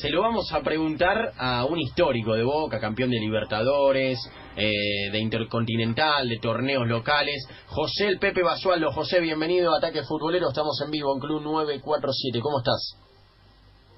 [0.00, 4.18] se lo vamos a preguntar a un histórico de Boca, campeón de Libertadores,
[4.56, 8.92] eh, de Intercontinental, de torneos locales, José el Pepe Basualdo.
[8.92, 12.40] José, bienvenido a Ataque Futbolero, estamos en vivo en Club 947.
[12.40, 13.09] ¿Cómo estás?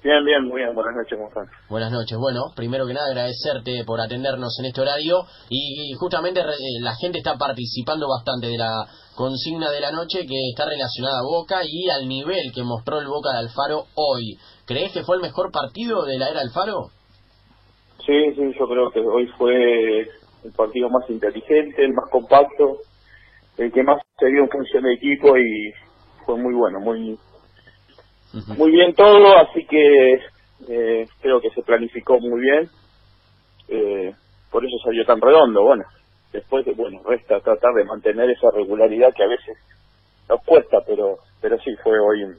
[0.03, 0.75] Bien, bien, muy bien.
[0.75, 1.47] Buenas noches, ¿cómo están?
[1.69, 2.17] Buenas noches.
[2.17, 7.19] Bueno, primero que nada agradecerte por atendernos en este horario y, justamente eh, la gente
[7.19, 8.83] está participando bastante de la
[9.15, 13.07] consigna de la noche que está relacionada a Boca y al nivel que mostró el
[13.07, 14.35] Boca de Alfaro hoy.
[14.65, 16.91] ¿Crees que fue el mejor partido de la era Alfaro?
[18.05, 22.79] Sí, sí, yo creo que hoy fue el partido más inteligente, el más compacto,
[23.57, 25.71] el que más se dio en función de equipo y
[26.25, 27.17] fue muy bueno, muy
[28.57, 30.13] muy bien todo, así que
[30.67, 32.69] eh, creo que se planificó muy bien.
[33.67, 34.13] Eh,
[34.51, 35.63] por eso salió tan redondo.
[35.63, 35.83] Bueno,
[36.31, 39.57] después, bueno, resta tratar de mantener esa regularidad que a veces
[40.29, 42.35] nos cuesta, pero pero sí fue hoy un,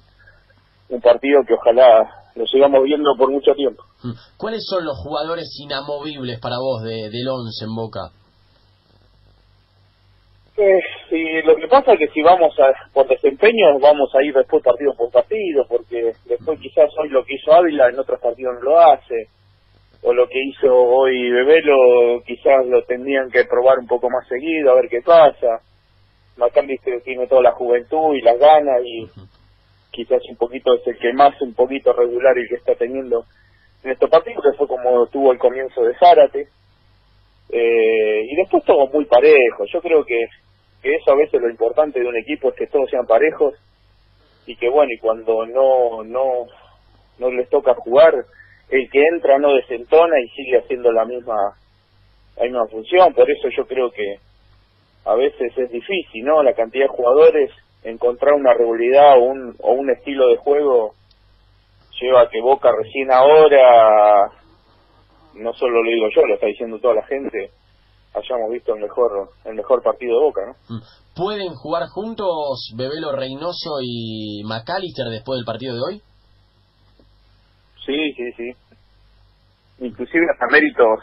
[0.88, 3.84] un partido que ojalá lo sigamos viendo por mucho tiempo.
[4.36, 8.00] ¿Cuáles son los jugadores inamovibles para vos de, del once en Boca?
[10.56, 14.32] Eh, sí, lo que pasa es que si vamos a, por desempeño, vamos a ir
[14.32, 18.54] después partido por partido, porque después quizás hoy lo que hizo Ávila en otros partidos
[18.56, 19.28] no lo hace,
[20.02, 24.70] o lo que hizo hoy Bebelo quizás lo tendrían que probar un poco más seguido,
[24.70, 25.60] a ver qué pasa.
[26.84, 29.06] Que tiene toda la juventud y las ganas y
[29.90, 33.24] quizás un poquito es el que más un poquito regular y que está teniendo
[33.82, 36.48] en estos partidos, que fue como tuvo el comienzo de Zárate.
[37.50, 39.64] Eh, y después todo muy parejo.
[39.72, 40.18] Yo creo que
[40.84, 43.54] que eso a veces lo importante de un equipo es que todos sean parejos
[44.44, 46.46] y que bueno, y cuando no, no,
[47.18, 48.12] no les toca jugar,
[48.68, 51.56] el que entra no desentona y sigue haciendo la misma,
[52.36, 54.18] la misma función, por eso yo creo que
[55.06, 56.42] a veces es difícil, ¿no?
[56.42, 57.50] La cantidad de jugadores,
[57.82, 60.92] encontrar una regularidad o un, o un estilo de juego
[61.98, 64.30] lleva a que Boca recién ahora,
[65.34, 67.50] no solo lo digo yo, lo está diciendo toda la gente,
[68.14, 70.76] hayamos visto el mejor el mejor partido de Boca, ¿no?
[70.76, 70.82] Mm.
[71.16, 76.02] ¿Pueden jugar juntos Bebelo Reynoso y McAllister después del partido de hoy?
[77.84, 78.50] Sí, sí, sí.
[79.78, 81.00] Inclusive hasta méritos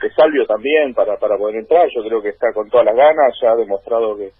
[0.00, 1.88] de Salvio también para, para poder entrar.
[1.94, 4.30] Yo creo que está con todas las ganas, ya ha demostrado que,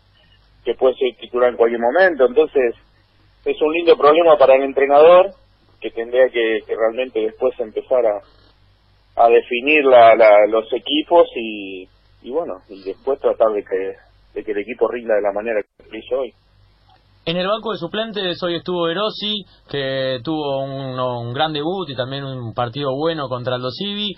[0.64, 2.26] que puede ser titular en cualquier momento.
[2.26, 2.74] Entonces,
[3.44, 5.30] es un lindo problema para el entrenador
[5.80, 8.20] que tendría que realmente después empezar a,
[9.16, 10.14] a definir la,
[10.48, 11.88] los equipos y,
[12.30, 13.94] bueno, y después tratar de que,
[14.34, 16.32] de que el equipo rinda de la manera que hizo hoy.
[17.24, 21.96] En el banco de suplentes hoy estuvo Erosi, que tuvo un, un gran debut y
[21.96, 24.14] también un partido bueno contra el Civi,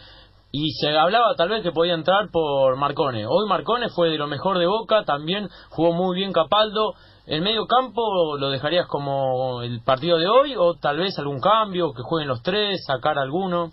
[0.51, 3.27] y se hablaba tal vez que podía entrar por Marcone.
[3.27, 6.95] Hoy Marcone fue de lo mejor de Boca, también jugó muy bien Capaldo.
[7.27, 11.93] ¿El medio campo lo dejarías como el partido de hoy o tal vez algún cambio,
[11.93, 13.73] que jueguen los tres, sacar alguno?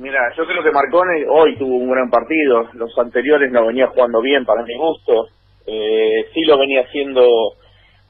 [0.00, 2.70] Mira, yo creo que Marcone hoy tuvo un gran partido.
[2.72, 5.28] Los anteriores no venía jugando bien para mi gusto.
[5.66, 7.28] Eh, sí lo venía haciendo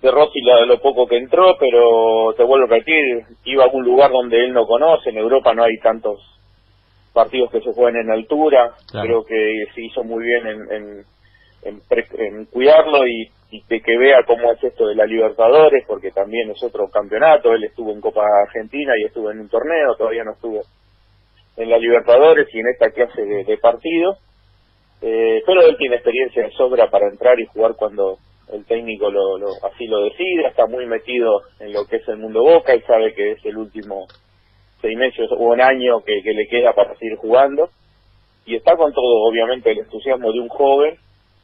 [0.00, 3.84] de Rossi lo, lo poco que entró, pero te vuelvo a repetir, iba a algún
[3.84, 5.10] lugar donde él no conoce.
[5.10, 6.20] En Europa no hay tantos
[7.12, 8.72] partidos que se jueguen en altura.
[8.92, 11.04] Creo que se hizo muy bien en,
[11.64, 16.52] en, cuidarlo y, y de que vea cómo es esto de la Libertadores, porque también
[16.52, 17.52] es otro campeonato.
[17.52, 20.62] Él estuvo en Copa Argentina y estuvo en un torneo, todavía no estuvo
[21.56, 24.18] en la Libertadores y en esta clase de, partidos,
[25.02, 28.18] eh, pero él tiene experiencia de sobra para entrar y jugar cuando
[28.52, 32.42] el técnico lo, así lo decide, está muy metido en lo que es el mundo
[32.42, 34.06] Boca y sabe que es el último
[34.80, 37.70] seis meses o un año que, le queda para seguir jugando.
[38.46, 40.96] Y está con todo, obviamente, el entusiasmo de un joven,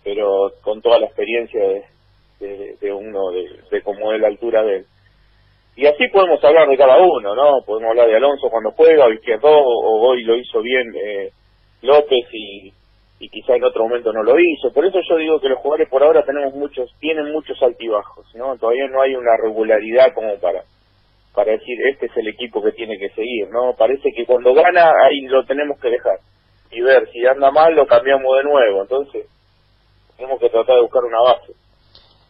[0.02, 1.60] pero con toda la experiencia
[2.40, 4.86] de, de, uno de, de como es la altura de él.
[5.76, 7.60] Y así podemos hablar de cada uno, ¿no?
[7.66, 11.30] Podemos hablar de Alonso cuando juega, o Izquierdo, o hoy lo hizo bien eh,
[11.82, 12.72] López y,
[13.20, 14.72] y quizá en otro momento no lo hizo.
[14.72, 18.56] Por eso yo digo que los jugadores por ahora tenemos muchos, tienen muchos altibajos, ¿no?
[18.56, 20.64] Todavía no hay una regularidad como para
[21.34, 23.74] para decir este es el equipo que tiene que seguir, ¿no?
[23.76, 26.18] Parece que cuando gana ahí lo tenemos que dejar
[26.70, 28.80] y ver si anda mal lo cambiamos de nuevo.
[28.80, 29.26] Entonces
[30.16, 31.52] tenemos que tratar de buscar una base.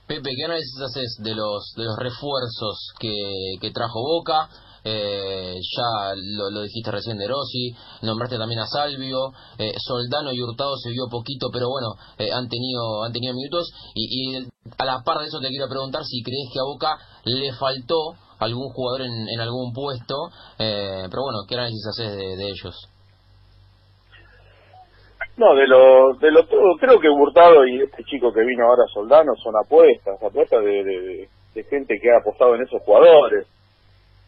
[0.07, 4.49] Pepe, ¿qué análisis haces de los, de los refuerzos que, trajo Boca?
[4.85, 10.77] Eh, ya lo, dijiste recién de Rossi, nombraste también a Salvio, eh, Soldano y Hurtado
[10.77, 11.89] se vio poquito, pero bueno,
[12.19, 14.49] eh, han tenido han tenido minutos y, y,
[14.79, 18.15] a la par de eso te quiero preguntar si crees que a Boca le faltó
[18.39, 20.29] algún jugador en, algún puesto,
[20.61, 22.77] eh, pero bueno, ¿qué análisis haces de ellos?
[25.37, 26.47] No, de lo, de lo
[26.79, 31.65] creo que Hurtado y este chico que vino ahora Soldano son apuestas, apuestas de, de,
[31.65, 33.47] gente que ha apostado en esos jugadores.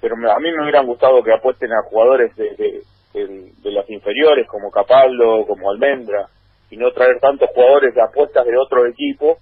[0.00, 2.82] pero a mí me hubieran gustado que apuesten a jugadores de, de,
[3.14, 6.28] de, las inferiores como Capaldo, como Almendra,
[6.70, 9.38] y no traer tantos jugadores de apuestas de otro equipo,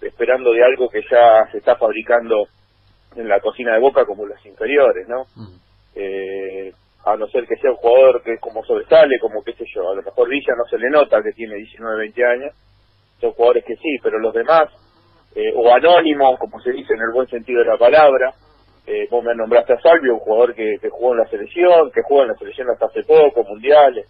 [0.00, 2.48] esperando de algo que ya se está fabricando
[3.14, 5.24] en la cocina de Boca como las inferiores, ¿no?
[5.94, 6.72] Eh,
[7.06, 9.94] a no ser que sea un jugador que como sobresale, como qué sé yo, a
[9.94, 12.54] lo mejor Villa no se le nota que tiene 19, 20 años,
[13.20, 14.68] son jugadores que sí, pero los demás,
[15.36, 18.34] eh, o anónimos, como se dice en el buen sentido de la palabra,
[18.88, 22.24] eh, vos me nombraste a Salvio, un jugador que, jugó en la selección, que juega
[22.24, 24.06] en la selección hasta hace poco, mundiales,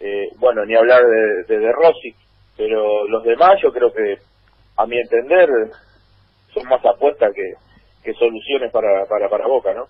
[0.00, 1.00] eh, bueno, ni hablar
[1.46, 2.12] de, de, Rossi,
[2.56, 4.16] pero los demás yo creo que,
[4.78, 5.48] a mi entender,
[6.52, 7.52] son más apuestas que,
[8.02, 9.86] que soluciones para, para, para Boca, ¿no?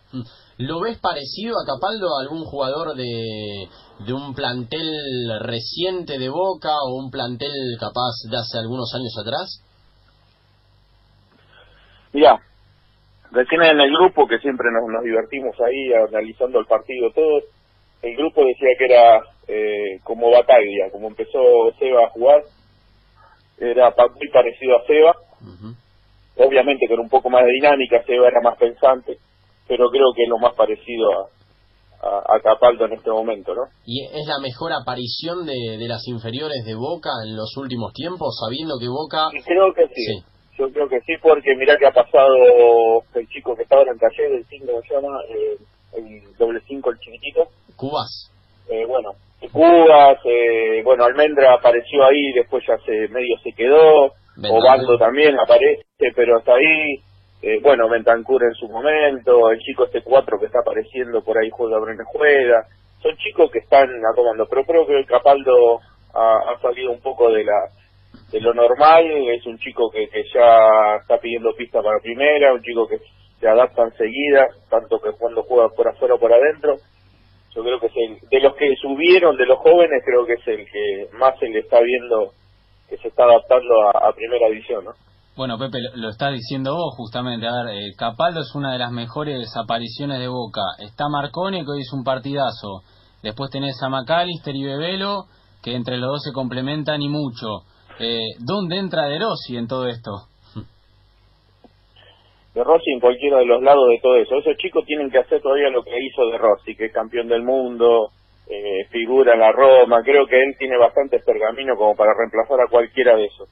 [0.63, 3.67] ¿Lo ves parecido a Capaldo a algún jugador de,
[4.07, 4.87] de un plantel
[5.41, 7.51] reciente de Boca o un plantel
[7.81, 9.59] capaz de hace algunos años atrás?
[12.13, 12.39] Mira,
[13.33, 17.43] recién en el grupo que siempre nos, nos divertimos ahí analizando el partido todos,
[18.03, 22.43] el grupo decía que era eh, como Bataglia, como empezó Seba a jugar,
[23.59, 25.17] era muy parecido a Seba,
[26.37, 29.19] obviamente con un poco más de dinámica, Seba era más pensante,
[30.03, 31.31] creo que es lo más parecido
[32.03, 33.63] a, a, Capaldo en este momento, ¿no?
[33.87, 38.35] ¿Y es la mejor aparición de, de las inferiores de Boca en los últimos tiempos,
[38.43, 39.31] sabiendo que Boca...
[39.45, 40.25] creo que sí.
[40.59, 42.35] Yo creo que sí, porque mirá que ha pasado
[43.15, 45.19] el chico que estaba en el taller, el 5, se llama?
[45.31, 45.57] Eh,
[45.97, 47.49] el doble 5, el chiquitito.
[47.77, 48.31] Cubas.
[48.69, 49.13] Eh, bueno,
[49.51, 54.13] Cubas, eh, bueno, Almendra apareció ahí, después ya se medio se quedó,
[54.51, 55.85] Obando también aparece,
[56.17, 56.97] pero hasta ahí,
[57.43, 61.51] eh, bueno, Bentancur en su momento, el chico este 4 que está apareciendo por ahí
[61.51, 62.67] juega Brenes juega,
[63.03, 65.81] son chicos que están acomodando, pero creo que el Capaldo
[66.15, 67.69] ha, salido un poco de la
[68.31, 72.87] de lo normal, es un chico que, ya está pidiendo pista para primera, un chico
[72.87, 73.01] que
[73.41, 76.77] se adapta enseguida, tanto que cuando juega por afuera o por adentro,
[77.55, 80.47] yo creo que es el, de los que subieron, de los jóvenes, creo que es
[80.47, 82.33] el que más se le está viendo
[82.89, 84.93] que se está adaptando a, primera división, ¿no?
[85.35, 87.47] Bueno, Pepe, lo, está diciendo vos justamente.
[87.47, 90.61] A ver, eh, Capaldo es una de las mejores apariciones de Boca.
[90.79, 92.83] Está Marconi, que hoy hizo un partidazo.
[93.23, 95.25] Después tenés a McAllister y Bebelo,
[95.63, 97.65] que entre los dos se complementan y mucho.
[97.99, 100.11] Eh, ¿Dónde entra De Rossi en todo esto?
[102.55, 104.37] De Rossi en cualquiera de los lados de todo eso.
[104.37, 107.43] Esos chicos tienen que hacer todavía lo que hizo De Rossi, que es campeón del
[107.43, 108.11] mundo,
[108.51, 110.03] eh, figura en la Roma.
[110.05, 113.49] Creo que él tiene bastantes pergaminos como para reemplazar a cualquiera de esos.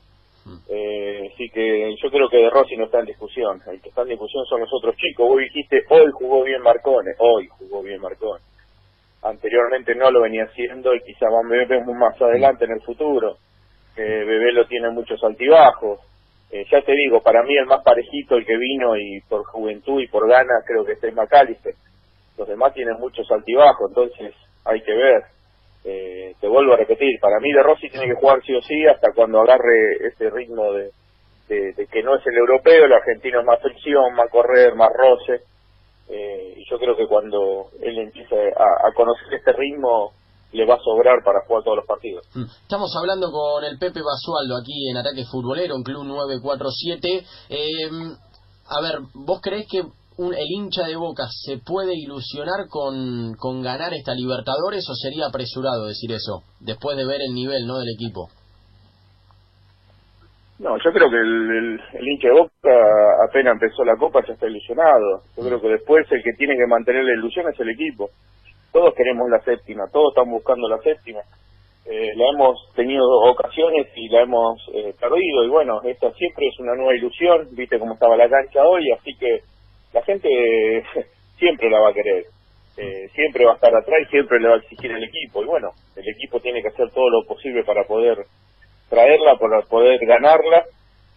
[0.73, 3.61] Eh, así que yo creo que De Rossi no está en discusión.
[3.67, 5.29] El que está en discusión son los otros chicos.
[5.29, 7.11] Vos dijiste, hoy jugó bien Marcone.
[7.19, 8.43] Hoy jugó bien Marcone.
[9.23, 11.27] Anteriormente no lo venía haciendo y quizá
[11.69, 13.37] vemos más adelante en el futuro.
[13.97, 16.01] Eh, lo tiene muchos altibajos.
[16.53, 20.01] Eh, ya te digo, para mí el más parejito, el que vino y por juventud
[20.01, 21.75] y por ganas, creo que es Macalister.
[22.39, 24.35] Los demás tienen muchos altibajos, entonces
[24.65, 25.23] hay que ver.
[25.85, 28.87] Eh, te vuelvo a repetir, para mí De Rossi tiene que jugar sí o sí
[28.87, 30.91] hasta cuando agarre ese ritmo de,
[31.49, 35.43] que no es el europeo, el argentino es más fricción, más correr, más roce.
[36.09, 40.13] Eh, y yo creo que cuando él empiece a, conocer este ritmo,
[40.53, 42.27] le va a sobrar para jugar todos los partidos.
[42.35, 42.45] Mm.
[42.63, 47.25] Estamos hablando con el Pepe Basualdo aquí en Ataque Futbolero, en Club 947.
[47.49, 47.91] Eh,
[48.69, 49.83] a ver, ¿vos creés que
[50.21, 55.27] un, el hincha de Boca se puede ilusionar con, con ganar esta Libertadores o sería
[55.27, 58.29] apresurado decir eso, después de ver el nivel no del equipo?
[60.61, 62.77] No, yo creo que el, el, hincha de Boca
[63.27, 65.23] apenas empezó la Copa ya está ilusionado.
[65.37, 68.11] Yo creo que después el que tiene que mantener la ilusión es el equipo
[68.73, 71.21] todos queremos la séptima, todos están buscando la séptima.
[71.87, 76.59] Eh, la hemos tenido ocasiones y la hemos eh, perdido y bueno, esta siempre es
[76.61, 79.41] una nueva ilusión, viste cómo estaba la cancha hoy, así que
[79.93, 80.29] la gente
[81.39, 82.25] siempre la va a querer,
[82.77, 85.47] eh, siempre va a estar atrás y siempre le va a exigir el equipo y
[85.47, 88.19] bueno, el equipo tiene que hacer todo lo posible para poder
[88.89, 90.65] traerla, para poder ganarla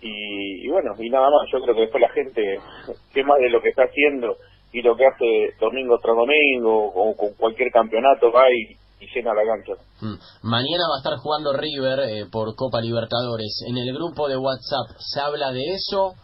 [0.01, 2.59] y, y bueno, y nada más, yo creo que después la gente,
[3.13, 4.37] qué más de lo que está haciendo
[4.73, 8.75] y lo que hace domingo tras domingo o con cualquier campeonato va y,
[9.13, 9.73] llena la cancha.
[9.99, 10.15] Mm.
[10.47, 13.61] Mañana va a estar jugando River eh, por Copa Libertadores.
[13.67, 16.15] En el grupo de WhatsApp se habla de eso.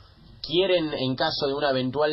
[0.42, 2.12] ¿Quieren, en caso de una eventual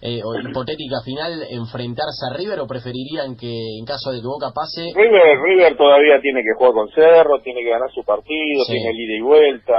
[0.00, 4.52] eh, o hipotética final, enfrentarse a River o preferirían que, en caso de que Boca
[4.54, 4.92] pase...
[4.94, 9.00] River, River todavía tiene que jugar con Cerro, tiene que ganar su partido, tiene el
[9.00, 9.78] ida y vuelta.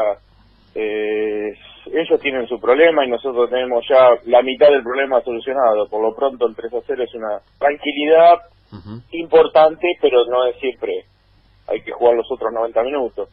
[0.76, 1.54] Eh,
[1.94, 5.88] ellos tienen su problema y nosotros tenemos ya la mitad del problema solucionado.
[5.88, 8.40] Por lo pronto el 3 a 0 es una tranquilidad
[9.12, 11.06] importante, pero no es siempre.
[11.68, 13.30] Hay que jugar los otros 90 minutos.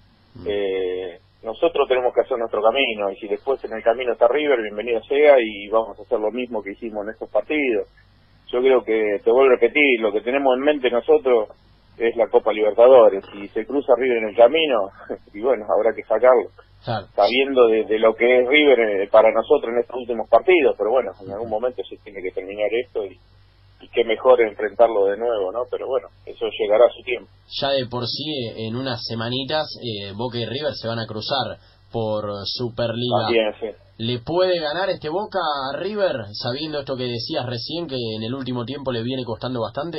[0.46, 4.62] eh, nosotros tenemos que hacer nuestro camino y si después en el camino está River,
[4.62, 7.88] bienvenido sea y vamos a hacer lo mismo que hicimos en estos partidos.
[8.52, 11.48] yo creo que, te vuelvo a repetir, lo que tenemos en mente nosotros
[11.98, 13.24] es la Copa Libertadores.
[13.32, 14.90] Si se cruza River en el camino,
[15.34, 16.48] y bueno, habrá que sacarlo.
[17.14, 21.12] Sabiendo de, lo que es River eh, para nosotros en estos últimos partidos, pero bueno,
[21.24, 23.16] en algún momento se tiene que terminar esto y,
[23.82, 25.64] y qué mejor enfrentarlo de nuevo, ¿no?
[25.70, 27.28] Pero bueno, eso llegará a su tiempo.
[27.60, 31.58] Ya de por sí, en unas semanitas, eh, Boca y River se van a cruzar
[31.90, 33.28] por Superliga.
[33.98, 38.34] ¿Le puede ganar este Boca a River, sabiendo esto que decías recién, que en el
[38.34, 39.98] último tiempo le viene costando bastante?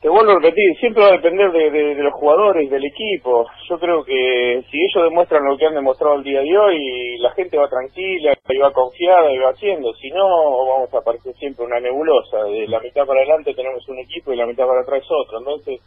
[0.00, 3.46] Te vuelvo a repetir, siempre va a depender de, los jugadores del equipo.
[3.68, 7.30] Yo creo que si ellos demuestran lo que han demostrado el día de hoy, la
[7.32, 9.92] gente va tranquila, y va confiada y va haciendo.
[9.94, 12.44] Si no, vamos a aparecer siempre una nebulosa.
[12.44, 15.38] De la mitad para adelante tenemos un equipo y la mitad para atrás otro.
[15.38, 15.80] Entonces,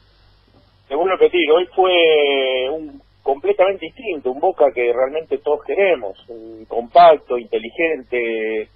[0.88, 6.14] te vuelvo a repetir, hoy fue un completamente distinto, un Boca que realmente todos queremos,
[6.30, 8.70] un compacto, inteligente,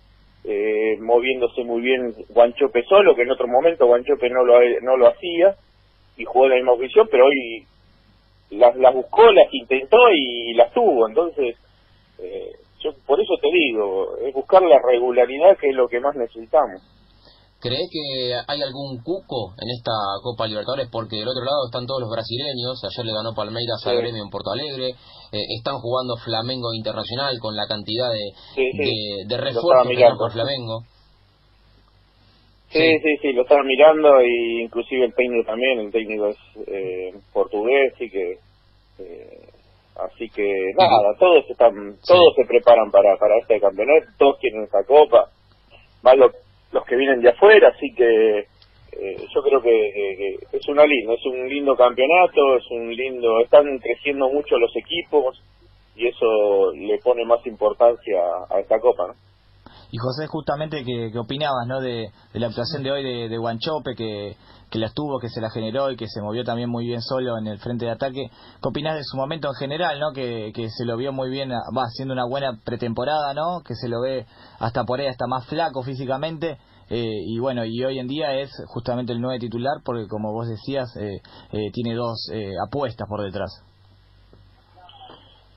[0.44, 5.08] eh, moviéndose muy bien Guanchope solo, que en otro momento Guanchope no lo, no lo
[5.08, 5.56] hacía
[6.18, 7.66] y jugó la misma posición, pero hoy
[8.52, 11.56] las, las buscó, las intentó y las tuvo, entonces
[12.20, 16.16] eh, yo por eso te digo, es buscar la regularidad que es lo que más
[16.16, 16.82] necesitamos.
[17.60, 20.90] ¿Cree que hay algún cuco en esta Copa Libertadores?
[20.92, 22.78] Porque del otro lado están todos los brasileños.
[22.86, 24.94] Ayer le ganó Palmeiras al Gremio en Porto Alegre.
[25.34, 28.30] Eh, están jugando Flamengo Internacional con la cantidad de,
[29.26, 30.86] de, refuerzos que por Flamengo.
[32.70, 35.80] Sí, sí, sí, lo estaba mirando y inclusive el técnico también.
[35.80, 36.38] El técnico es
[36.68, 38.38] eh, portugués y que...
[39.00, 39.50] Eh,
[39.98, 40.46] así que
[40.78, 41.74] nada, todos están,
[42.06, 45.32] todos se preparan para, para este campeonato, todos quieren esta copa.
[46.04, 46.30] Malo
[46.72, 48.48] los que vienen de afuera, así que
[49.00, 53.78] eh, yo creo que, es una linda, es un lindo campeonato, es un lindo, están
[53.80, 55.42] creciendo mucho los equipos
[55.96, 58.20] y eso le pone más importancia
[58.50, 59.16] a esta copa, ¿no?
[59.92, 61.80] Y José, justamente que, opinabas ¿no?
[61.80, 64.36] de, la actuación de hoy de, Guanchope, que,
[64.70, 67.38] que la estuvo, que se la generó y que se movió también muy bien solo
[67.38, 68.30] en el frente de ataque.
[68.62, 70.12] ¿Qué opinás de su momento en general, no?
[70.14, 73.62] que, que se lo vio muy bien, va haciendo una buena pretemporada, ¿no?
[73.66, 74.26] que se lo ve
[74.60, 76.58] hasta por ahí, hasta más flaco físicamente?
[76.90, 80.48] Eh, y bueno, y hoy en día es justamente el nueve titular porque como vos
[80.48, 81.20] decías, eh,
[81.52, 82.32] eh, tiene dos
[82.66, 83.52] apuestas por detrás.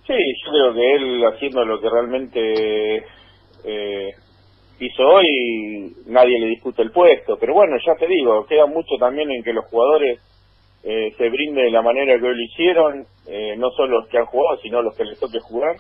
[0.07, 3.05] Sí, yo creo que él haciendo lo que realmente
[3.65, 4.11] eh,
[4.81, 7.37] hizo hoy, nadie le discute el puesto.
[7.39, 10.21] Pero bueno, ya te digo, queda mucho también en que los jugadores
[10.83, 14.19] eh, se brinden de la manera que hoy lo hicieron, eh, no solo los que
[14.19, 15.77] han jugado, sino los que les toque jugar.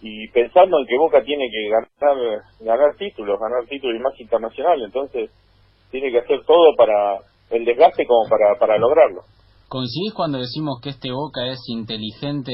[0.00, 4.82] Y pensando en que Boca tiene que ganar, ganar títulos, ganar títulos y más internacional,
[4.82, 5.30] entonces
[5.90, 9.22] tiene que hacer todo para el desgaste como para, para lograrlo.
[9.68, 12.52] ¿Coincidís cuando decimos que este Boca es inteligente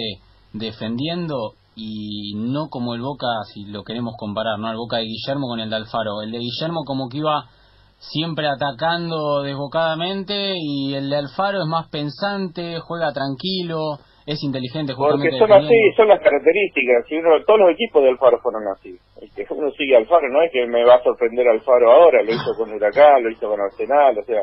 [0.52, 4.70] defendiendo y no como el Boca, si lo queremos comparar, ¿no?
[4.70, 6.20] El Boca de Guillermo con el de Alfaro.
[6.22, 7.48] El de Guillermo como que iba
[7.96, 14.92] siempre atacando desbocadamente y el de Alfaro es más pensante, juega tranquilo, es inteligente.
[14.94, 17.04] Porque son así, son las características.
[17.46, 18.96] todos los equipos de Alfaro fueron así.
[19.20, 22.30] El que uno sigue Alfaro no es que me va a sorprender Alfaro ahora, lo
[22.30, 24.42] hizo con Huracán, lo hizo con Arsenal, o sea,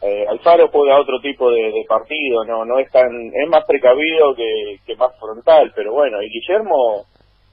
[0.00, 4.78] eh, Alfaro juega otro tipo de, partido, no no es tan es más precavido que,
[4.86, 7.04] que, más frontal, pero bueno, y Guillermo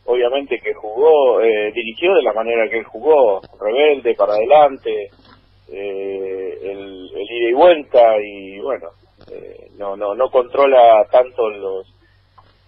[0.06, 5.10] obviamente que jugó, eh, dirigió de la manera que él jugó, rebelde para adelante,
[5.72, 8.90] eh, el, ida y vuelta y bueno,
[9.32, 11.88] eh, no no no controla tanto los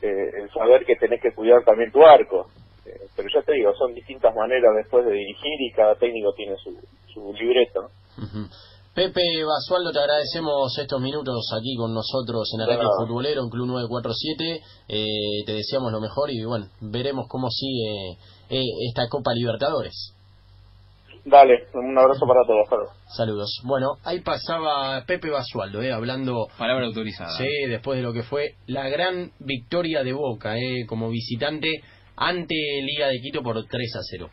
[0.01, 2.47] eh, el saber que tenés que cuidar también tu arco.
[3.15, 6.75] pero ya te digo, son distintas maneras después de dirigir y cada técnico tiene su,
[7.13, 7.89] su libreto.
[8.97, 14.61] Pepe Basualdo, te agradecemos estos minutos aquí con nosotros en Arranque Futbolero, en Club 947.
[14.87, 18.17] Eh, te deseamos lo mejor y bueno, veremos cómo sigue
[18.49, 20.15] eh, esta Copa Libertadores.
[21.25, 22.89] Dale, un abrazo para todos.
[23.15, 23.61] Saludos.
[23.65, 26.47] Bueno, ahí pasaba Pepe Basualdo, eh, hablando...
[26.57, 27.37] Palabra autorizada.
[27.37, 31.83] Sí, después de lo que fue la gran victoria de Boca, eh, como visitante
[32.15, 34.29] ante Liga de Quito por 3 a 0.